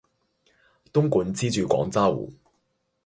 [0.91, 2.27] 东莞黐住广州